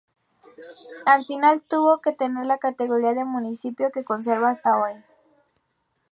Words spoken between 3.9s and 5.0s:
que conserva hasta hoy.